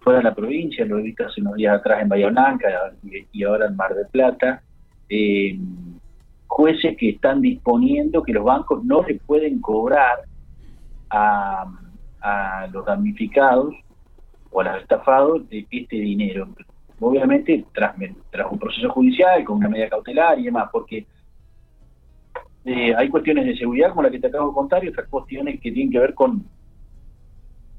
fuera 0.00 0.20
de 0.20 0.24
la 0.24 0.34
provincia, 0.34 0.86
lo 0.86 0.98
he 0.98 1.02
visto 1.02 1.26
hace 1.26 1.42
unos 1.42 1.56
días 1.56 1.78
atrás 1.78 2.00
en 2.00 2.08
Bahía 2.08 2.30
Blanca 2.30 2.94
y, 3.30 3.44
ahora 3.44 3.66
en 3.66 3.76
Mar 3.76 3.94
del 3.94 4.06
Plata, 4.06 4.62
eh, 5.10 5.58
jueces 6.46 6.96
que 6.96 7.10
están 7.10 7.42
disponiendo 7.42 8.22
que 8.22 8.32
los 8.32 8.44
bancos 8.44 8.82
no 8.84 9.02
le 9.02 9.16
pueden 9.16 9.60
cobrar 9.60 10.20
a, 11.10 11.66
los 12.72 12.84
damnificados 12.84 13.74
o 14.50 14.60
a 14.60 14.64
los 14.64 14.82
estafados 14.82 15.48
de 15.48 15.66
este 15.70 15.96
dinero. 15.96 16.48
Obviamente 17.00 17.64
tras, 17.72 17.94
un 18.50 18.58
proceso 18.58 18.90
judicial, 18.90 19.44
con 19.44 19.58
una 19.58 19.68
medida 19.68 19.88
cautelar 19.88 20.38
y 20.38 20.44
demás, 20.44 20.68
porque 20.72 21.06
eh, 22.64 22.94
hay 22.96 23.08
cuestiones 23.08 23.46
de 23.46 23.56
seguridad 23.56 23.90
como 23.90 24.02
la 24.02 24.10
que 24.10 24.18
te 24.18 24.26
acabo 24.26 24.48
de 24.48 24.54
contar 24.54 24.84
y 24.84 24.88
otras 24.88 25.08
cuestiones 25.08 25.60
que 25.60 25.70
tienen 25.70 25.92
que 25.92 26.00
ver 26.00 26.14
con 26.14 26.44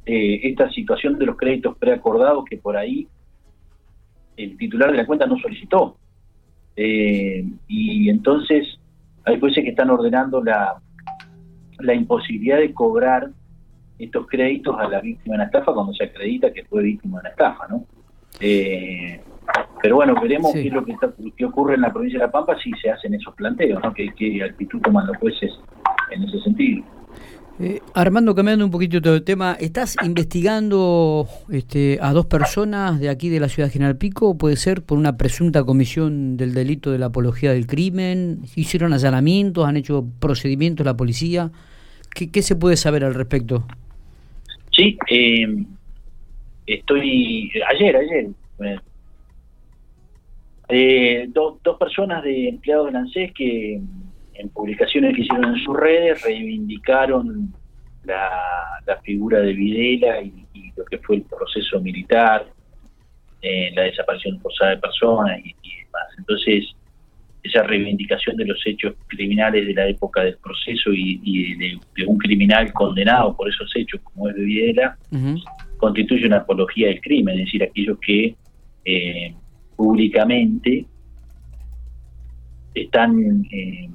eh, 0.06 0.40
esta 0.44 0.70
situación 0.72 1.20
de 1.20 1.26
los 1.26 1.36
créditos 1.38 1.78
preacordados 1.78 2.46
que 2.46 2.58
por 2.58 2.78
ahí 2.78 3.08
el 4.38 4.58
titular 4.58 4.92
de 4.92 4.98
la 4.98 5.06
cuenta 5.06 5.26
no 5.26 5.38
solicitó. 5.38 5.98
Eh, 6.76 7.46
y 7.68 8.10
entonces 8.10 8.80
hay 9.26 9.40
jueces 9.40 9.64
que 9.66 9.72
están 9.72 9.90
ordenando 9.90 10.42
la, 10.42 10.82
la 11.80 11.94
imposibilidad 11.94 12.58
de 12.58 12.74
cobrar 12.74 13.30
estos 14.00 14.28
créditos 14.28 14.80
a 14.80 14.88
la 14.88 15.02
víctima 15.02 15.34
de 15.34 15.42
una 15.42 15.46
estafa 15.46 15.74
cuando 15.74 15.94
se 15.94 16.06
acredita 16.06 16.54
que 16.54 16.64
fue 16.64 16.84
víctima 16.84 17.18
de 17.18 17.22
una 17.22 17.30
estafa, 17.30 17.68
¿no? 17.68 17.86
Eh, 18.40 19.20
pero 19.82 19.96
bueno, 19.96 20.14
veremos 20.22 20.54
qué 20.54 20.68
es 20.68 20.74
lo 20.74 20.86
que, 20.86 20.96
qué 21.36 21.46
ocurre 21.46 21.76
en 21.76 21.82
la 21.82 21.92
provincia 21.92 22.20
de 22.20 22.26
La 22.26 22.32
Pampa 22.32 22.58
si 22.62 22.72
se 22.82 22.90
hacen 22.90 23.14
esos 23.14 23.34
planteos, 23.36 23.82
¿no? 23.84 23.94
¿Qué, 23.94 24.10
qué 24.18 24.44
actitud 24.44 24.82
toman 24.82 25.08
los 25.08 25.18
jueces 25.18 25.52
en 26.12 26.24
ese 26.24 26.40
sentido? 26.42 26.84
Eh, 27.62 27.82
Armando, 27.94 28.34
cambiando 28.36 28.64
un 28.64 28.72
poquito 28.72 29.02
todo 29.02 29.16
el 29.16 29.24
tema, 29.24 29.58
¿estás 29.60 29.98
investigando 30.02 31.28
este, 31.50 32.00
a 32.02 32.14
dos 32.14 32.26
personas 32.26 33.02
de 33.02 33.10
aquí 33.10 33.28
de 33.28 33.42
la 33.42 33.50
ciudad 33.50 33.68
de 33.68 33.74
General 33.74 33.98
Pico? 33.98 34.38
¿Puede 34.38 34.56
ser 34.56 34.82
por 34.82 34.98
una 34.98 35.18
presunta 35.18 35.66
comisión 35.66 36.38
del 36.38 36.54
delito 36.54 36.90
de 36.92 37.00
la 37.00 37.08
apología 37.08 37.52
del 37.52 37.68
crimen? 37.68 38.44
¿Hicieron 38.56 38.94
allanamientos? 38.94 39.68
¿Han 39.68 39.76
hecho 39.76 40.06
procedimientos 40.22 40.86
la 40.86 40.96
policía? 40.96 41.52
¿Qué, 42.16 42.32
qué 42.32 42.42
se 42.44 42.56
puede 42.56 42.78
saber 42.78 43.04
al 43.04 43.14
respecto? 43.14 43.66
Sí, 44.72 44.98
eh, 45.10 45.66
estoy. 46.74 47.52
Ayer, 47.70 47.96
ayer. 47.96 48.28
Eh, 50.72 51.28
dos 51.30 51.60
personas 51.80 52.24
de 52.24 52.50
empleados 52.50 52.92
de 52.92 52.98
ANSES 52.98 53.34
que 53.34 53.82
en 54.36 54.50
publicaciones 54.50 55.16
que 55.16 55.22
hicieron 55.22 55.56
en 55.56 55.64
sus 55.64 55.76
redes 55.76 56.22
reivindicaron 56.22 57.54
la, 58.06 59.00
figura 59.04 59.40
de 59.40 59.54
Videla 59.54 60.22
y, 60.22 60.72
lo 60.76 60.86
que 60.86 60.98
fue 61.00 61.18
el 61.18 61.24
proceso 61.24 61.80
militar, 61.80 62.46
eh, 63.42 63.72
la 63.76 63.84
desaparición 63.84 64.40
forzada 64.40 64.72
de 64.72 64.78
personas 64.78 65.40
y, 65.44 65.54
demás. 65.54 66.08
Entonces, 66.18 66.66
esa 67.44 67.64
reivindicación 67.64 68.38
de 68.38 68.46
los 68.46 68.62
hechos 68.66 68.94
criminales 69.08 69.68
de 69.68 69.74
la 69.74 69.88
época 69.88 70.22
del 70.22 70.38
proceso 70.38 70.92
y, 70.94 71.56
de, 71.56 72.06
un 72.06 72.18
criminal 72.18 72.72
condenado 72.74 73.36
por 73.36 73.50
esos 73.50 73.72
hechos, 73.76 74.02
como 74.02 74.30
es 74.30 74.36
de 74.36 74.44
Videla, 74.44 74.98
constituye 75.80 76.28
una 76.28 76.38
apología 76.38 76.90
del 76.90 77.02
crimen, 77.02 77.40
es 77.40 77.46
decir, 77.46 77.64
aquellos 77.64 77.98
que 78.00 78.36
eh, 78.86 79.34
públicamente 79.76 80.86
están 82.74 83.46
eh, 83.52 83.90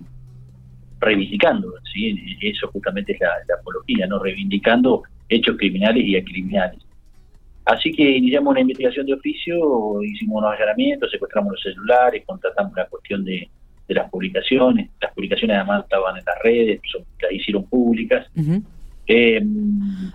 reivindicando, 0.99 1.75
¿sí? 1.93 2.19
eso 2.41 2.69
justamente 2.69 3.13
es 3.13 3.21
la, 3.21 3.55
apología, 3.61 4.07
no 4.07 4.19
reivindicando 4.19 5.03
hechos 5.29 5.57
criminales 5.59 6.05
y 6.07 6.21
criminales. 6.25 6.81
Así 7.67 7.93
que 7.93 8.17
iniciamos 8.17 8.53
una 8.53 8.61
investigación 8.61 9.07
de 9.07 9.15
oficio, 9.15 10.03
hicimos 10.03 10.39
unos 10.39 10.55
allanamientos, 10.55 11.11
secuestramos 11.11 11.53
los 11.53 11.63
celulares, 11.63 12.23
contratamos 12.27 12.75
la 12.77 12.87
cuestión 12.87 13.25
de, 13.25 13.49
las 13.89 14.11
publicaciones. 14.11 14.91
Las 15.01 15.13
publicaciones 15.13 15.59
además 15.59 15.85
estaban 15.85 16.17
en 16.17 16.25
las 16.25 16.43
redes, 16.43 16.81
las 17.21 17.33
hicieron 17.33 17.65
públicas. 17.67 18.27
Eh, 19.07 19.41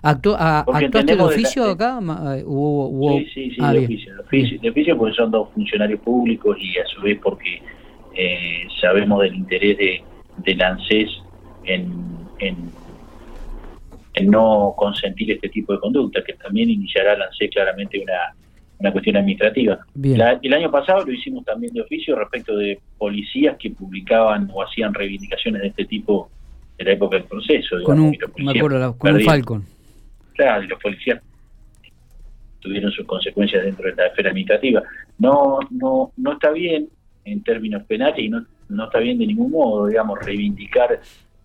¿Actuaste 0.02 1.04
de 1.04 1.22
oficio 1.22 1.66
acá? 1.66 2.00
Sí, 2.00 3.26
sí, 3.34 3.52
sí, 3.52 3.58
ah, 3.60 3.74
de, 3.74 3.86
oficio, 3.86 4.14
de, 4.62 4.70
oficio, 4.70 4.98
porque 4.98 5.16
son 5.16 5.32
dos 5.32 5.50
funcionarios 5.54 6.00
públicos 6.00 6.58
y 6.60 6.78
a 6.80 6.86
su 6.88 7.02
vez 7.02 7.20
porque 7.22 7.62
eh, 8.16 8.68
sabemos 8.82 9.22
del 9.22 9.36
interés 9.36 9.78
de, 9.78 10.04
del 10.38 10.62
ANSES 10.62 11.10
en, 11.66 11.92
en, 12.40 12.58
no 14.24 14.74
consentir 14.76 15.32
este 15.32 15.50
tipo 15.50 15.72
de 15.72 15.80
conducta, 15.80 16.22
que 16.24 16.34
también 16.34 16.70
iniciará 16.70 17.14
el 17.14 17.22
ANSES 17.22 17.52
claramente 17.52 18.00
una, 18.00 18.36
una 18.80 18.92
cuestión 18.92 19.18
administrativa. 19.18 19.80
el 20.02 20.54
año 20.54 20.72
pasado 20.72 21.06
lo 21.06 21.14
hicimos 21.14 21.46
también 21.46 21.74
de 21.74 21.82
oficio 21.82 22.16
respecto 22.16 22.56
de 22.56 22.80
policías 22.98 23.56
que 23.58 23.70
publicaban 23.70 24.50
o 24.52 24.64
hacían 24.64 24.94
reivindicaciones 24.94 25.62
de 25.62 25.68
este 25.68 25.86
tipo 25.86 26.30
en 26.80 26.86
la 26.86 26.94
época 26.94 27.18
del 27.18 27.26
proceso. 27.26 27.78
con 27.84 28.00
un, 28.00 28.18
me 28.38 28.58
acuerdo, 28.58 28.98
con 28.98 29.16
un 29.16 29.22
Falcon. 29.22 29.64
Claro, 30.34 30.64
y 30.64 30.68
los 30.68 30.82
policías 30.82 31.22
tuvieron 32.60 32.92
sus 32.92 33.06
consecuencias 33.06 33.64
dentro 33.64 33.90
de 33.90 33.96
la 33.96 34.08
esfera 34.08 34.30
administrativa. 34.30 34.82
No, 35.20 35.60
no, 35.70 36.12
no 36.18 36.34
está 36.34 36.52
bien 36.52 36.90
en 37.26 37.44
términos 37.44 37.84
penales 37.84 38.20
y 38.20 38.30
no 38.30 38.44
no 38.70 38.86
está 38.86 39.00
bien 39.00 39.18
de 39.18 39.28
ningún 39.28 39.52
modo, 39.52 39.88
digamos, 39.88 40.20
reivindicar 40.20 41.02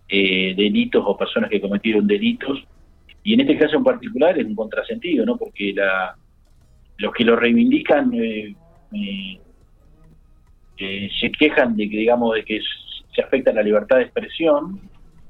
eh, 0.07 0.53
delitos 0.55 1.03
o 1.05 1.17
personas 1.17 1.49
que 1.49 1.59
cometieron 1.59 2.07
delitos. 2.07 2.63
Y 3.23 3.33
en 3.33 3.41
este 3.41 3.57
caso 3.57 3.77
en 3.77 3.83
particular 3.83 4.37
es 4.37 4.45
un 4.45 4.55
contrasentido, 4.55 5.25
¿no? 5.25 5.35
Porque 5.35 5.73
la, 5.73 6.15
los 6.97 7.13
que 7.13 7.23
lo 7.23 7.35
reivindican 7.35 8.13
eh, 8.13 8.55
eh, 10.77 11.09
se 11.19 11.31
quejan 11.31 11.75
de 11.75 11.89
que, 11.89 11.97
digamos, 11.97 12.35
de 12.35 12.45
que 12.45 12.59
se 13.13 13.21
afecta 13.21 13.51
la 13.51 13.63
libertad 13.63 13.97
de 13.97 14.03
expresión 14.03 14.79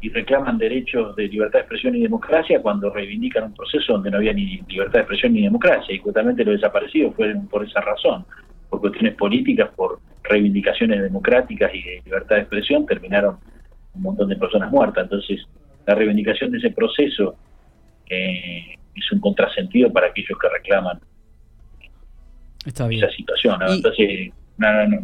y 0.05 0.09
reclaman 0.09 0.59
derechos 0.59 1.15
de 1.15 1.27
libertad 1.27 1.53
de 1.53 1.61
expresión 1.61 1.95
y 1.95 2.01
democracia 2.01 2.61
cuando 2.61 2.91
reivindican 2.91 3.45
un 3.45 3.53
proceso 3.55 3.93
donde 3.93 4.11
no 4.11 4.17
había 4.17 4.33
ni 4.33 4.61
libertad 4.67 4.93
de 4.93 4.99
expresión 4.99 5.33
ni 5.33 5.41
democracia 5.41 5.95
y 5.95 5.97
justamente 5.97 6.45
los 6.45 6.61
desaparecidos 6.61 7.15
fueron 7.15 7.47
por 7.47 7.65
esa 7.65 7.81
razón, 7.81 8.23
por 8.69 8.81
cuestiones 8.81 9.15
políticas, 9.15 9.71
por 9.75 9.99
reivindicaciones 10.21 11.01
democráticas 11.01 11.73
y 11.73 11.81
de 11.81 12.01
libertad 12.05 12.35
de 12.35 12.41
expresión, 12.43 12.85
terminaron 12.85 13.37
un 13.95 14.01
montón 14.03 14.29
de 14.29 14.35
personas 14.35 14.71
muertas. 14.71 15.05
Entonces, 15.05 15.43
la 15.87 15.95
reivindicación 15.95 16.51
de 16.51 16.59
ese 16.59 16.69
proceso 16.69 17.35
eh, 18.07 18.75
es 18.95 19.11
un 19.11 19.19
contrasentido 19.19 19.91
para 19.91 20.07
aquellos 20.07 20.37
que 20.37 20.49
reclaman 20.49 20.99
esa 22.63 23.09
situación. 23.09 23.59
Entonces, 23.67 24.31
no, 24.59 24.87
no, 24.87 24.99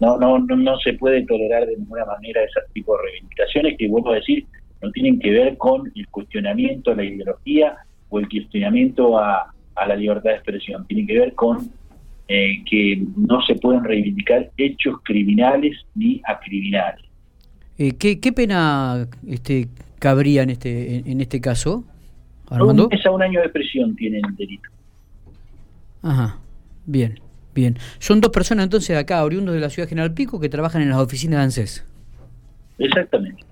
no, 0.00 0.38
no, 0.38 0.78
se 0.78 0.92
puede 0.94 1.24
tolerar 1.26 1.66
de 1.66 1.76
ninguna 1.76 2.04
manera 2.04 2.42
ese 2.42 2.60
tipo 2.72 2.96
de 2.96 3.04
reivindicaciones 3.04 3.76
que, 3.78 3.88
vuelvo 3.88 4.12
a 4.12 4.16
decir, 4.16 4.46
no 4.82 4.90
tienen 4.92 5.18
que 5.18 5.30
ver 5.30 5.56
con 5.56 5.90
el 5.94 6.06
cuestionamiento 6.08 6.92
a 6.92 6.96
la 6.96 7.04
ideología 7.04 7.76
o 8.10 8.18
el 8.18 8.28
cuestionamiento 8.28 9.18
a, 9.18 9.52
a 9.74 9.86
la 9.86 9.96
libertad 9.96 10.30
de 10.30 10.36
expresión, 10.36 10.86
tienen 10.86 11.06
que 11.06 11.18
ver 11.18 11.34
con 11.34 11.70
eh, 12.28 12.64
que 12.68 13.04
no 13.16 13.40
se 13.42 13.54
pueden 13.54 13.84
reivindicar 13.84 14.50
hechos 14.56 14.96
criminales 15.04 15.76
ni 15.94 16.20
acriminales. 16.24 17.04
Eh, 17.78 17.92
¿qué, 17.96 18.18
¿Qué 18.18 18.32
pena 18.32 19.06
este, 19.28 19.68
cabría 20.00 20.42
en 20.42 20.50
este, 20.50 21.08
en, 21.08 21.20
este 21.20 21.40
caso, 21.40 21.84
Armando? 22.48 22.88
Un 22.88 23.14
un 23.14 23.22
año 23.22 23.40
de 23.40 23.48
prisión 23.50 23.94
tienen 23.94 24.24
el 24.24 24.34
delito. 24.34 24.68
Ajá, 26.02 26.38
bien, 26.84 27.20
bien. 27.56 27.76
Son 27.98 28.20
dos 28.20 28.30
personas 28.30 28.64
entonces 28.64 28.96
acá, 28.96 29.24
oriundos 29.24 29.54
de 29.54 29.60
la 29.60 29.70
ciudad 29.70 29.86
de 29.86 29.88
General 29.88 30.14
Pico, 30.14 30.38
que 30.38 30.48
trabajan 30.48 30.82
en 30.82 30.90
las 30.90 30.98
oficinas 30.98 31.38
de 31.38 31.42
ANSES. 31.42 31.84
Exactamente. 32.78 33.42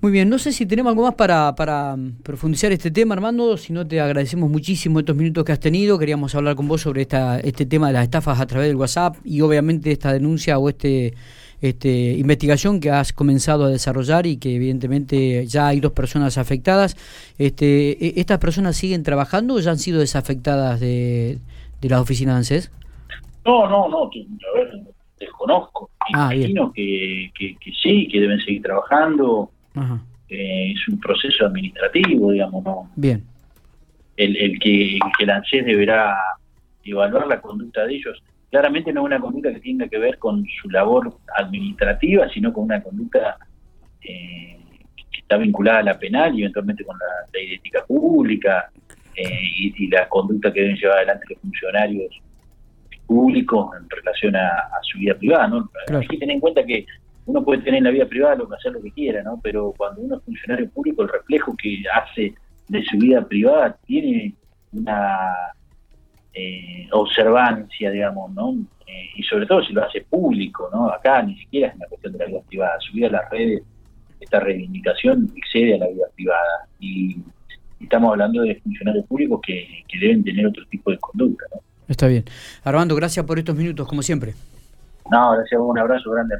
Muy 0.00 0.12
bien, 0.12 0.28
no 0.28 0.38
sé 0.38 0.52
si 0.52 0.66
tenemos 0.66 0.90
algo 0.90 1.04
más 1.04 1.14
para, 1.14 1.54
para 1.54 1.96
mm, 1.96 2.16
profundizar 2.22 2.70
este 2.72 2.90
tema, 2.90 3.14
Armando, 3.14 3.56
si 3.56 3.72
no 3.72 3.86
te 3.86 4.02
agradecemos 4.02 4.50
muchísimo 4.50 4.98
estos 4.98 5.16
minutos 5.16 5.44
que 5.44 5.52
has 5.52 5.60
tenido, 5.60 5.98
queríamos 5.98 6.34
hablar 6.34 6.56
con 6.56 6.68
vos 6.68 6.82
sobre 6.82 7.00
esta, 7.02 7.40
este 7.40 7.64
tema 7.64 7.86
de 7.86 7.94
las 7.94 8.02
estafas 8.02 8.38
a 8.38 8.46
través 8.46 8.68
del 8.68 8.76
WhatsApp 8.76 9.16
y 9.24 9.40
obviamente 9.40 9.90
esta 9.90 10.12
denuncia 10.12 10.58
o 10.58 10.68
este, 10.68 11.14
este 11.62 12.12
investigación 12.18 12.80
que 12.80 12.90
has 12.90 13.14
comenzado 13.14 13.64
a 13.64 13.70
desarrollar 13.70 14.26
y 14.26 14.36
que 14.36 14.54
evidentemente 14.54 15.46
ya 15.46 15.68
hay 15.68 15.80
dos 15.80 15.92
personas 15.92 16.36
afectadas. 16.36 16.96
Este, 17.38 17.92
e, 18.06 18.20
¿Estas 18.20 18.38
personas 18.38 18.76
siguen 18.76 19.04
trabajando 19.04 19.54
o 19.54 19.60
ya 19.60 19.70
han 19.70 19.78
sido 19.78 20.00
desafectadas 20.00 20.80
de, 20.80 21.38
de 21.80 21.88
las 21.88 22.00
oficinas 22.00 22.34
de 22.34 22.56
ANSES? 22.56 22.70
No, 23.44 23.68
no, 23.68 23.88
no, 23.88 24.04
a 24.04 24.58
ver, 24.58 24.72
desconozco. 25.18 25.90
Ah, 26.14 26.34
Imagino 26.34 26.72
que, 26.72 27.30
que, 27.34 27.56
que 27.56 27.72
sí, 27.82 28.08
que 28.08 28.20
deben 28.20 28.40
seguir 28.40 28.62
trabajando 28.62 29.50
eh, 30.28 30.72
es 30.72 30.88
un 30.88 30.98
proceso 30.98 31.46
administrativo, 31.46 32.32
digamos, 32.32 32.64
¿no? 32.64 32.90
Bien. 32.96 33.24
El, 34.16 34.36
el 34.36 34.58
que, 34.58 34.98
el 35.18 35.30
ANSES 35.30 35.64
deberá 35.64 36.16
evaluar 36.84 37.26
la 37.26 37.40
conducta 37.40 37.84
de 37.86 37.94
ellos. 37.94 38.22
Claramente 38.50 38.92
no 38.92 39.00
es 39.00 39.06
una 39.06 39.20
conducta 39.20 39.52
que 39.52 39.60
tenga 39.60 39.88
que 39.88 39.98
ver 39.98 40.18
con 40.18 40.44
su 40.62 40.70
labor 40.70 41.16
administrativa, 41.36 42.28
sino 42.30 42.52
con 42.52 42.64
una 42.64 42.82
conducta 42.82 43.36
eh, 44.00 44.58
que 45.10 45.20
está 45.20 45.36
vinculada 45.36 45.80
a 45.80 45.82
la 45.82 45.98
penal 45.98 46.38
y 46.38 46.42
eventualmente 46.42 46.84
con 46.84 46.96
la 46.98 47.28
ley 47.32 47.48
de 47.48 47.54
ética 47.56 47.84
pública 47.84 48.70
eh, 49.16 49.40
y, 49.58 49.88
la 49.88 50.08
conducta 50.08 50.52
que 50.52 50.60
deben 50.60 50.76
llevar 50.76 50.98
adelante 50.98 51.26
los 51.30 51.38
funcionarios 51.40 52.20
público 53.06 53.72
en 53.78 53.88
relación 53.88 54.36
a, 54.36 54.70
su 54.82 54.98
vida 54.98 55.14
privada, 55.14 55.48
¿no? 55.48 55.68
Claro. 55.86 56.00
Hay 56.00 56.08
que 56.08 56.18
tener 56.18 56.34
en 56.34 56.40
cuenta 56.40 56.64
que 56.64 56.86
uno 57.26 57.42
puede 57.42 57.62
tener 57.62 57.78
en 57.78 57.84
la 57.84 57.90
vida 57.90 58.06
privada 58.06 58.36
lo 58.36 58.48
que 58.48 58.56
hacer 58.56 58.72
lo 58.72 58.82
que 58.82 58.90
quiera, 58.90 59.22
¿no? 59.22 59.40
Pero 59.42 59.72
cuando 59.76 60.02
uno 60.02 60.16
es 60.16 60.22
funcionario 60.24 60.68
público, 60.70 61.02
el 61.02 61.08
reflejo 61.08 61.56
que 61.56 61.82
hace 61.92 62.34
de 62.68 62.84
su 62.84 62.98
vida 62.98 63.26
privada 63.26 63.76
tiene 63.86 64.34
una 64.72 65.34
eh, 66.32 66.86
observancia, 66.92 67.90
digamos, 67.90 68.32
¿no? 68.32 68.54
Eh, 68.86 69.10
y 69.16 69.22
sobre 69.22 69.46
todo 69.46 69.62
si 69.64 69.72
lo 69.72 69.84
hace 69.84 70.02
público, 70.02 70.68
¿no? 70.72 70.90
Acá 70.90 71.22
ni 71.22 71.36
siquiera 71.38 71.68
es 71.68 71.76
una 71.76 71.86
cuestión 71.86 72.12
de 72.12 72.18
la 72.18 72.26
vida 72.26 72.40
privada. 72.46 72.80
Subir 72.80 73.06
a 73.06 73.10
las 73.10 73.30
redes, 73.30 73.62
esta 74.20 74.40
reivindicación 74.40 75.30
excede 75.34 75.74
a 75.74 75.78
la 75.78 75.88
vida 75.88 76.06
privada. 76.14 76.68
Y 76.78 77.16
estamos 77.80 78.10
hablando 78.10 78.42
de 78.42 78.56
funcionarios 78.56 79.06
públicos 79.06 79.40
que, 79.46 79.82
que 79.88 79.98
deben 79.98 80.24
tener 80.24 80.46
otro 80.46 80.64
tipo 80.66 80.90
de 80.90 80.98
conducta, 80.98 81.46
¿no? 81.54 81.60
Está 81.88 82.06
bien. 82.06 82.24
Armando, 82.64 82.94
gracias 82.94 83.24
por 83.26 83.38
estos 83.38 83.54
minutos, 83.54 83.86
como 83.86 84.02
siempre. 84.02 84.34
No, 85.10 85.32
gracias, 85.32 85.60
un 85.60 85.78
abrazo 85.78 86.10
grande. 86.10 86.36